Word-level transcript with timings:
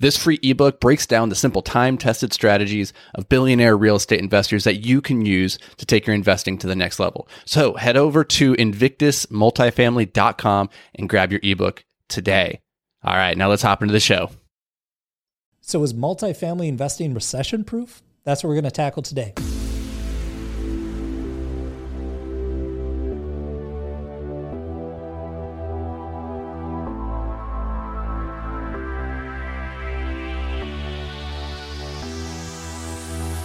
This 0.00 0.16
free 0.16 0.38
ebook 0.44 0.78
breaks 0.78 1.06
down 1.06 1.28
the 1.28 1.34
simple 1.34 1.62
time 1.62 1.98
tested 1.98 2.32
strategies 2.32 2.92
of 3.16 3.28
billionaire 3.28 3.76
real 3.76 3.96
estate 3.96 4.20
investors 4.20 4.62
that 4.62 4.84
you 4.84 5.00
can 5.00 5.26
use 5.26 5.58
to 5.76 5.86
take 5.86 6.06
your 6.06 6.14
investing 6.14 6.56
to 6.58 6.68
the 6.68 6.76
next 6.76 7.00
level. 7.00 7.26
So 7.44 7.74
head 7.74 7.96
over 7.96 8.22
to 8.22 8.54
invictusmultifamily.com 8.54 10.70
and 10.94 11.08
grab 11.08 11.32
your 11.32 11.40
ebook 11.42 11.84
today. 12.08 12.60
All 13.02 13.14
right, 13.14 13.36
now 13.36 13.48
let's 13.48 13.62
hop 13.62 13.82
into 13.82 13.92
the 13.92 14.00
show. 14.00 14.30
So, 15.60 15.82
is 15.82 15.92
multifamily 15.92 16.66
investing 16.66 17.12
recession 17.12 17.62
proof? 17.62 18.00
That's 18.24 18.42
what 18.42 18.48
we're 18.48 18.54
going 18.54 18.64
to 18.64 18.70
tackle 18.70 19.02
today. 19.02 19.34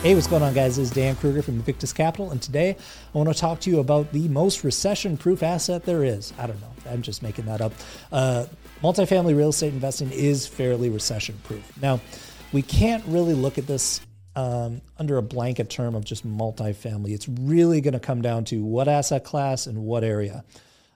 Hey, 0.04 0.16
what's 0.16 0.28
going 0.28 0.44
on, 0.44 0.54
guys? 0.54 0.76
This 0.76 0.90
is 0.90 0.92
Dan 0.94 1.16
Krueger 1.16 1.42
from 1.42 1.54
Invictus 1.54 1.94
Capital, 1.94 2.32
and 2.32 2.42
today 2.42 2.76
I 3.16 3.18
want 3.18 3.30
to 3.30 3.40
talk 3.40 3.62
to 3.62 3.70
you 3.70 3.80
about 3.80 4.12
the 4.12 4.28
most 4.28 4.66
recession 4.66 5.16
proof 5.16 5.42
asset 5.42 5.86
there 5.86 6.04
is. 6.04 6.34
I 6.38 6.46
don't 6.46 6.60
know, 6.60 6.74
I'm 6.92 7.02
just 7.02 7.24
making 7.24 7.46
that 7.46 7.62
up. 7.62 7.72
Uh, 8.12 8.48
multifamily 8.84 9.34
real 9.34 9.48
estate 9.48 9.72
investing 9.72 10.12
is 10.12 10.46
fairly 10.46 10.90
recession 10.90 11.40
proof. 11.46 11.82
Now, 11.82 12.02
we 12.52 12.62
can't 12.62 13.02
really 13.06 13.34
look 13.34 13.58
at 13.58 13.66
this 13.66 14.02
um, 14.36 14.82
under 14.98 15.16
a 15.16 15.22
blanket 15.22 15.70
term 15.70 15.96
of 15.96 16.04
just 16.04 16.28
multifamily. 16.28 17.12
It's 17.12 17.30
really 17.30 17.80
going 17.80 17.94
to 17.94 18.00
come 18.02 18.22
down 18.22 18.44
to 18.46 18.62
what 18.62 18.90
asset 18.90 19.24
class 19.24 19.68
and 19.68 19.86
what 19.86 20.04
area. 20.04 20.44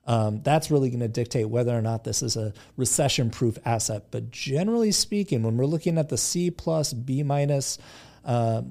Um, 0.05 0.41
that's 0.43 0.69
really 0.69 0.89
going 0.89 0.99
to 0.99 1.07
dictate 1.07 1.47
whether 1.47 1.71
or 1.71 1.81
not 1.81 2.03
this 2.03 2.21
is 2.21 2.35
a 2.35 2.53
recession 2.75 3.29
proof 3.29 3.57
asset. 3.63 4.07
But 4.11 4.31
generally 4.31 4.91
speaking, 4.91 5.43
when 5.43 5.55
we're 5.55 5.65
looking 5.65 5.97
at 5.97 6.09
the 6.09 6.17
C 6.17 6.51
plus, 6.51 6.91
B 6.91 7.23
minus, 7.23 7.77
uh, 8.25 8.63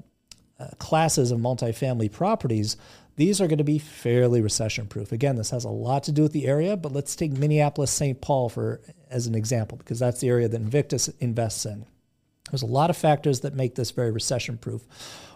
uh, 0.59 0.69
classes 0.79 1.31
of 1.31 1.39
multifamily 1.39 2.11
properties, 2.11 2.77
these 3.17 3.41
are 3.41 3.47
going 3.47 3.59
to 3.59 3.65
be 3.65 3.79
fairly 3.79 4.41
recession 4.41 4.87
proof. 4.87 5.11
Again, 5.11 5.37
this 5.37 5.51
has 5.51 5.65
a 5.65 5.71
lot 5.71 6.05
to 6.05 6.13
do 6.13 6.23
with 6.23 6.33
the 6.33 6.47
area, 6.47 6.77
but 6.77 6.93
let's 6.93 7.17
take 7.17 7.33
Minneapolis 7.33 7.91
St. 7.91 8.21
Paul 8.21 8.49
for 8.49 8.81
as 9.11 9.27
an 9.27 9.35
example 9.35 9.79
because 9.79 9.99
that's 9.99 10.21
the 10.21 10.29
area 10.29 10.49
that 10.49 10.61
Invictus 10.61 11.09
invests 11.21 11.65
in. 11.65 11.87
There's 12.51 12.63
a 12.63 12.67
lot 12.67 12.91
of 12.91 12.97
factors 12.97 13.41
that 13.41 13.55
make 13.55 13.75
this 13.75 13.91
very 13.91 14.11
recession 14.11 14.59
proof. 14.59 14.87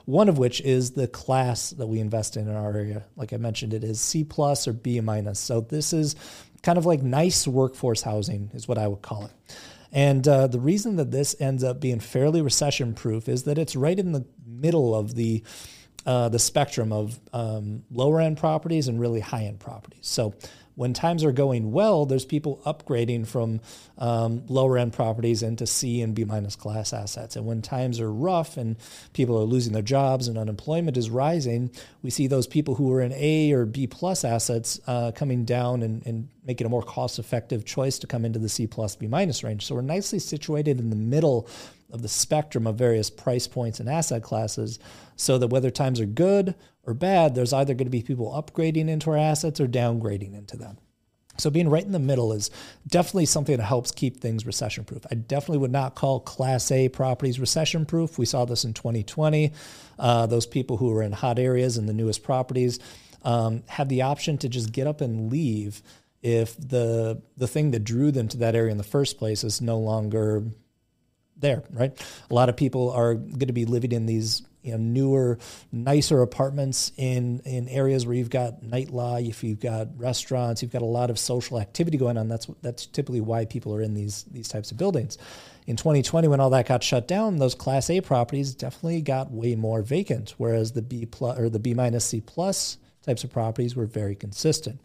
One 0.05 0.29
of 0.29 0.39
which 0.39 0.61
is 0.61 0.93
the 0.93 1.09
class 1.09 1.71
that 1.71 1.87
we 1.87 2.01
invest 2.01 2.37
in 2.37 2.49
in 2.49 2.55
our 2.55 2.73
area. 2.73 3.05
Like 3.17 3.33
I 3.33 3.37
mentioned, 3.37 3.75
it 3.75 3.85
is 3.85 4.01
C 4.01 4.25
plus 4.25 4.69
or 4.69 4.73
B 4.73 5.01
minus. 5.01 5.39
So 5.39 5.61
this 5.61 5.93
is 5.93 6.17
kind 6.63 6.79
of 6.79 6.87
like 6.87 7.03
nice 7.03 7.47
workforce 7.47 8.03
housing, 8.03 8.51
is 8.55 8.69
what 8.69 8.79
I 8.79 8.87
would 8.87 9.03
call 9.03 9.27
it. 9.27 9.33
And 9.93 10.27
uh, 10.29 10.47
the 10.47 10.61
reason 10.61 10.97
that 10.97 11.11
this 11.11 11.35
ends 11.41 11.65
up 11.65 11.81
being 11.81 12.01
fairly 12.01 12.43
recession 12.43 12.95
proof 12.95 13.29
is 13.29 13.43
that 13.45 13.59
it's 13.59 13.75
right 13.75 13.99
in 13.99 14.13
the 14.13 14.25
middle 14.61 14.95
of 14.95 15.15
the 15.15 15.43
uh, 16.07 16.29
the 16.31 16.39
spectrum 16.39 16.93
of 16.93 17.21
um, 17.33 17.83
lower 17.91 18.21
end 18.21 18.39
properties 18.39 18.89
and 18.89 18.99
really 18.99 19.21
high 19.21 19.45
end 19.45 19.61
properties. 19.61 20.07
So 20.07 20.35
when 20.75 20.95
times 20.95 21.25
are 21.25 21.33
going 21.33 21.73
well, 21.73 22.07
there's 22.07 22.25
people 22.25 22.63
upgrading 22.65 23.27
from 23.27 23.61
um, 23.99 24.45
lower 24.49 24.79
end 24.79 24.95
properties 24.95 25.43
into 25.43 25.67
C 25.67 26.01
and 26.01 26.15
B 26.15 26.25
minus 26.25 26.57
class 26.57 26.95
assets. 26.95 27.37
And 27.37 27.45
when 27.45 27.61
times 27.61 28.01
are 28.01 28.11
rough 28.11 28.57
and 28.57 28.77
people 29.13 29.39
are 29.39 29.45
losing 29.45 29.75
their 29.75 29.83
jobs 29.83 30.27
and 30.27 30.39
unemployment 30.39 30.97
is 30.97 31.11
rising, 31.11 31.71
we 32.03 32.09
see 32.09 32.29
those 32.29 32.47
people 32.47 32.77
who 32.77 32.91
are 32.95 33.03
in 33.03 33.13
A 33.13 33.53
or 33.53 33.67
B 33.67 33.87
plus 33.87 34.25
assets 34.25 34.81
uh, 34.87 35.13
coming 35.15 35.45
down 35.45 35.83
and, 35.83 36.07
and 36.07 36.29
making 36.45 36.67
a 36.67 36.71
more 36.71 36.83
cost 36.83 37.19
effective 37.19 37.65
choice 37.65 37.99
to 37.99 38.07
come 38.07 38.25
into 38.25 38.39
the 38.39 38.49
C 38.49 38.67
plus 38.67 38.97
B 38.97 39.07
minus 39.07 39.45
range. 39.45 39.67
So 39.67 39.75
we're 39.75 39.83
nicely 39.83 40.19
situated 40.19 40.79
in 40.79 40.91
the 40.91 40.97
middle 40.97 41.49
of 41.93 42.03
the 42.03 42.09
spectrum 42.09 42.67
of 42.67 42.77
various 42.77 43.11
price 43.11 43.47
points 43.47 43.81
and 43.81 43.89
asset 43.89 44.23
classes 44.23 44.79
so 45.17 45.39
that 45.39 45.49
whether 45.49 45.71
times 45.71 46.01
are 46.01 46.07
good 46.07 46.55
or 46.85 46.95
bad, 46.95 47.35
there's 47.35 47.53
either 47.53 47.75
going 47.75 47.87
to 47.87 47.91
be 47.91 48.03
people 48.03 48.33
upgrading 48.33 48.89
into 48.89 49.11
our 49.11 49.17
assets 49.17 49.61
or 49.61 49.67
downgrading 49.67 50.35
into 50.35 50.57
them. 50.57 50.79
So 51.41 51.51
being 51.51 51.69
right 51.69 51.85
in 51.85 51.93
the 51.93 51.99
middle 51.99 52.33
is 52.33 52.51
definitely 52.87 53.27
something 53.27 53.57
that 53.57 53.65
helps 53.65 53.91
keep 53.91 54.21
things 54.21 54.47
recession 54.47 54.85
proof. 54.85 55.07
I 55.11 55.15
definitely 55.15 55.59
would 55.59 55.73
not 55.73 55.95
call 55.95 56.21
Class 56.21 56.71
A 56.71 56.89
properties 56.89 57.41
recession 57.41 57.87
proof. 57.87 58.19
We 58.19 58.27
saw 58.27 58.45
this 58.45 58.65
in 58.65 58.75
2020. 58.75 59.53
Uh, 59.99 60.27
those 60.27 60.47
people 60.47 60.77
who 60.77 60.91
were 60.91 61.03
in 61.03 61.13
hot 61.13 61.39
areas 61.39 61.77
and 61.77 61.89
the 61.89 61.95
newest 61.95 62.23
properties 62.23 62.79
um, 63.23 63.63
had 63.69 63.89
the 63.89 64.03
option 64.03 64.39
to 64.39 64.49
just 64.49 64.73
get 64.73 64.87
up 64.87 65.01
and 65.01 65.31
leave 65.31 65.83
if 66.23 66.57
the 66.57 67.23
the 67.37 67.49
thing 67.49 67.71
that 67.71 67.85
drew 67.85 68.13
them 68.13 68.29
to 68.29 68.37
that 68.39 68.55
area 68.55 68.71
in 68.71 68.79
the 68.79 68.85
first 68.85 69.19
place 69.19 69.45
is 69.45 69.61
no 69.61 69.79
longer 69.79 70.45
there, 71.37 71.63
right? 71.73 71.99
A 72.31 72.35
lot 72.35 72.49
of 72.49 72.57
people 72.57 72.91
are 72.91 73.15
going 73.15 73.47
to 73.47 73.53
be 73.53 73.65
living 73.65 73.93
in 73.93 74.07
these 74.07 74.43
you 74.63 74.73
know, 74.73 74.79
newer, 74.79 75.39
nicer 75.73 76.21
apartments 76.21 76.93
in 76.97 77.41
in 77.45 77.69
areas 77.69 78.07
where 78.07 78.15
you've 78.15 78.31
got 78.31 78.63
nightlife, 78.63 79.29
if 79.29 79.43
you've 79.43 79.61
got 79.61 79.89
restaurants, 79.99 80.63
you've 80.63 80.73
got 80.73 80.83
a 80.83 80.87
lot 80.87 81.09
of 81.11 81.19
social 81.19 81.59
activity 81.59 81.97
going 81.97 82.19
on. 82.19 82.29
That's 82.29 82.47
that's 82.61 82.87
typically 82.87 83.23
why 83.23 83.47
people 83.47 83.75
are 83.75 83.83
in 83.83 83.95
these 83.95 84.25
these 84.25 84.49
types 84.49 84.71
of 84.71 84.77
buildings. 84.77 85.17
In 85.67 85.77
2020, 85.77 86.29
when 86.29 86.41
all 86.41 86.51
that 86.51 86.67
got 86.67 86.83
shut 86.83 87.07
down, 87.07 87.37
those 87.37 87.55
Class 87.55 87.89
A 87.91 88.01
properties 88.01 88.55
definitely 88.55 89.01
got 89.03 89.31
way 89.31 89.55
more 89.55 89.83
vacant, 89.83 90.35
whereas 90.37 90.73
the 90.73 90.83
B 90.83 91.07
plus 91.07 91.39
or 91.39 91.49
the 91.49 91.59
B 91.59 91.75
minus 91.75 92.05
C 92.05 92.21
plus 92.21 92.77
types 93.03 93.25
of 93.25 93.31
properties 93.31 93.75
were 93.75 93.87
very 93.87 94.15
consistent. 94.15 94.81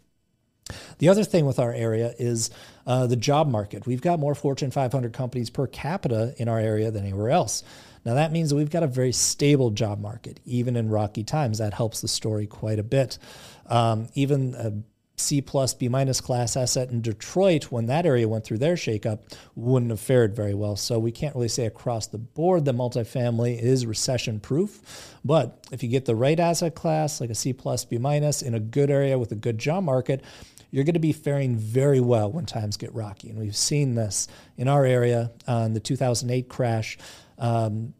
The 0.98 1.08
other 1.08 1.24
thing 1.24 1.46
with 1.46 1.58
our 1.58 1.72
area 1.72 2.14
is 2.18 2.50
uh, 2.86 3.06
the 3.06 3.16
job 3.16 3.48
market. 3.48 3.86
We've 3.86 4.00
got 4.00 4.18
more 4.18 4.34
Fortune 4.34 4.70
500 4.70 5.12
companies 5.12 5.50
per 5.50 5.66
capita 5.66 6.34
in 6.38 6.48
our 6.48 6.58
area 6.58 6.90
than 6.90 7.04
anywhere 7.04 7.30
else. 7.30 7.62
Now, 8.04 8.14
that 8.14 8.32
means 8.32 8.50
that 8.50 8.56
we've 8.56 8.70
got 8.70 8.84
a 8.84 8.88
very 8.88 9.12
stable 9.12 9.70
job 9.70 10.00
market, 10.00 10.38
even 10.44 10.76
in 10.76 10.88
rocky 10.88 11.24
times. 11.24 11.58
That 11.58 11.74
helps 11.74 12.00
the 12.00 12.08
story 12.08 12.46
quite 12.46 12.78
a 12.78 12.84
bit. 12.84 13.18
Um, 13.66 14.08
even 14.14 14.54
a 14.54 14.72
C 15.16 15.40
plus, 15.40 15.72
B 15.74 15.88
minus 15.88 16.20
class 16.20 16.56
asset 16.56 16.90
in 16.90 17.00
Detroit, 17.00 17.64
when 17.64 17.86
that 17.86 18.04
area 18.04 18.28
went 18.28 18.44
through 18.44 18.58
their 18.58 18.74
shakeup, 18.74 19.20
wouldn't 19.54 19.90
have 19.90 20.00
fared 20.00 20.36
very 20.36 20.54
well. 20.54 20.76
So 20.76 20.98
we 20.98 21.10
can't 21.10 21.34
really 21.34 21.48
say 21.48 21.66
across 21.66 22.06
the 22.06 22.18
board 22.18 22.66
that 22.66 22.76
multifamily 22.76 23.58
is 23.60 23.86
recession 23.86 24.40
proof. 24.40 25.16
But 25.24 25.66
if 25.72 25.82
you 25.82 25.88
get 25.88 26.04
the 26.04 26.14
right 26.14 26.38
asset 26.38 26.74
class, 26.74 27.20
like 27.20 27.30
a 27.30 27.34
C 27.34 27.52
plus, 27.52 27.84
B 27.84 27.98
minus, 27.98 28.42
in 28.42 28.54
a 28.54 28.60
good 28.60 28.90
area 28.90 29.18
with 29.18 29.32
a 29.32 29.36
good 29.36 29.58
job 29.58 29.84
market, 29.84 30.22
you're 30.70 30.84
going 30.84 30.94
to 30.94 31.00
be 31.00 31.12
faring 31.12 31.56
very 31.56 32.00
well 32.00 32.30
when 32.30 32.44
times 32.44 32.76
get 32.76 32.94
rocky. 32.94 33.30
And 33.30 33.38
we've 33.38 33.56
seen 33.56 33.94
this 33.94 34.28
in 34.58 34.68
our 34.68 34.84
area 34.84 35.30
on 35.46 35.72
the 35.72 35.80
2008 35.80 36.48
crash. 36.48 36.98
Um, 37.38 37.94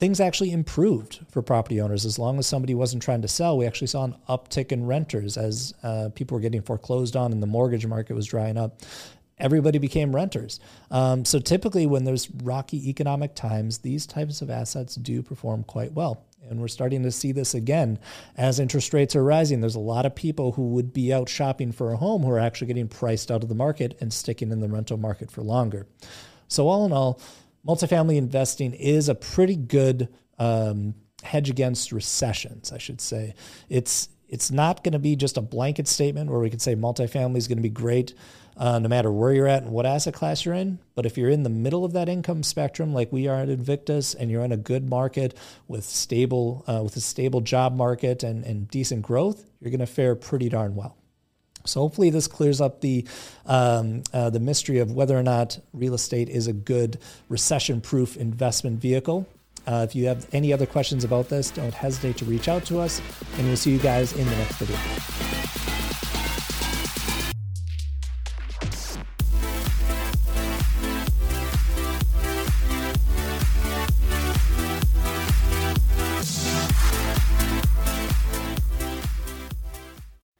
things 0.00 0.20
actually 0.20 0.50
improved 0.50 1.20
for 1.30 1.42
property 1.42 1.80
owners 1.80 2.04
as 2.04 2.18
long 2.18 2.38
as 2.38 2.46
somebody 2.46 2.74
wasn't 2.74 3.02
trying 3.02 3.22
to 3.22 3.28
sell. 3.28 3.56
We 3.56 3.66
actually 3.66 3.86
saw 3.86 4.04
an 4.04 4.16
uptick 4.28 4.72
in 4.72 4.86
renters 4.86 5.36
as 5.36 5.74
uh, 5.82 6.10
people 6.14 6.36
were 6.36 6.40
getting 6.40 6.62
foreclosed 6.62 7.16
on 7.16 7.32
and 7.32 7.42
the 7.42 7.46
mortgage 7.46 7.86
market 7.86 8.14
was 8.14 8.26
drying 8.26 8.56
up. 8.56 8.80
Everybody 9.38 9.78
became 9.78 10.14
renters. 10.14 10.60
Um, 10.90 11.24
so 11.24 11.40
typically, 11.40 11.86
when 11.86 12.04
there's 12.04 12.30
rocky 12.30 12.88
economic 12.88 13.34
times, 13.34 13.78
these 13.78 14.06
types 14.06 14.42
of 14.42 14.50
assets 14.50 14.94
do 14.94 15.22
perform 15.22 15.64
quite 15.64 15.92
well. 15.92 16.24
And 16.48 16.60
we're 16.60 16.68
starting 16.68 17.02
to 17.02 17.10
see 17.10 17.32
this 17.32 17.54
again 17.54 17.98
as 18.36 18.60
interest 18.60 18.92
rates 18.92 19.16
are 19.16 19.24
rising. 19.24 19.60
There's 19.60 19.74
a 19.74 19.80
lot 19.80 20.06
of 20.06 20.14
people 20.14 20.52
who 20.52 20.68
would 20.68 20.92
be 20.92 21.12
out 21.12 21.28
shopping 21.28 21.72
for 21.72 21.92
a 21.92 21.96
home 21.96 22.22
who 22.22 22.30
are 22.30 22.38
actually 22.38 22.68
getting 22.68 22.88
priced 22.88 23.30
out 23.30 23.42
of 23.42 23.48
the 23.48 23.54
market 23.54 23.96
and 24.00 24.12
sticking 24.12 24.52
in 24.52 24.60
the 24.60 24.68
rental 24.68 24.98
market 24.98 25.30
for 25.30 25.42
longer. 25.42 25.86
So, 26.46 26.68
all 26.68 26.84
in 26.84 26.92
all, 26.92 27.20
multifamily 27.66 28.16
investing 28.16 28.72
is 28.74 29.08
a 29.08 29.14
pretty 29.14 29.56
good 29.56 30.08
um, 30.38 30.94
hedge 31.22 31.50
against 31.50 31.92
recessions, 31.92 32.72
I 32.72 32.78
should 32.78 33.00
say. 33.00 33.34
It's 33.68 34.08
it's 34.28 34.50
not 34.50 34.82
going 34.82 34.94
to 34.94 34.98
be 34.98 35.16
just 35.16 35.36
a 35.36 35.42
blanket 35.42 35.86
statement 35.86 36.30
where 36.30 36.40
we 36.40 36.50
can 36.50 36.58
say 36.58 36.74
multifamily 36.74 37.36
is 37.36 37.46
going 37.46 37.58
to 37.58 37.62
be 37.62 37.68
great 37.68 38.14
uh, 38.56 38.78
no 38.78 38.88
matter 38.88 39.10
where 39.10 39.32
you're 39.32 39.46
at 39.46 39.62
and 39.62 39.72
what 39.72 39.86
asset 39.86 40.14
class 40.14 40.44
you're 40.44 40.54
in. 40.54 40.78
But 40.94 41.06
if 41.06 41.18
you're 41.18 41.30
in 41.30 41.42
the 41.42 41.50
middle 41.50 41.84
of 41.84 41.92
that 41.92 42.08
income 42.08 42.42
spectrum, 42.42 42.92
like 42.92 43.12
we 43.12 43.28
are 43.28 43.36
at 43.36 43.48
Invictus, 43.48 44.14
and 44.14 44.30
you're 44.30 44.44
in 44.44 44.52
a 44.52 44.56
good 44.56 44.88
market 44.88 45.36
with 45.68 45.84
stable 45.84 46.64
uh, 46.66 46.82
with 46.82 46.96
a 46.96 47.00
stable 47.00 47.40
job 47.40 47.74
market 47.76 48.22
and, 48.22 48.44
and 48.44 48.68
decent 48.68 49.02
growth, 49.02 49.44
you're 49.60 49.70
going 49.70 49.80
to 49.80 49.86
fare 49.86 50.14
pretty 50.14 50.48
darn 50.48 50.74
well. 50.74 50.96
So 51.66 51.80
hopefully 51.80 52.10
this 52.10 52.26
clears 52.26 52.60
up 52.60 52.80
the 52.80 53.06
um, 53.46 54.02
uh, 54.12 54.30
the 54.30 54.40
mystery 54.40 54.78
of 54.78 54.92
whether 54.92 55.18
or 55.18 55.22
not 55.22 55.58
real 55.72 55.94
estate 55.94 56.28
is 56.28 56.46
a 56.46 56.52
good 56.52 56.98
recession-proof 57.28 58.16
investment 58.16 58.80
vehicle. 58.80 59.26
Uh, 59.66 59.86
if 59.88 59.94
you 59.94 60.06
have 60.06 60.26
any 60.32 60.52
other 60.52 60.66
questions 60.66 61.04
about 61.04 61.30
this, 61.30 61.50
don't 61.50 61.72
hesitate 61.72 62.18
to 62.18 62.24
reach 62.26 62.48
out 62.48 62.64
to 62.66 62.78
us, 62.80 63.00
and 63.38 63.46
we'll 63.46 63.56
see 63.56 63.70
you 63.70 63.78
guys 63.78 64.12
in 64.12 64.26
the 64.26 64.36
next 64.36 64.56
video. 64.56 65.63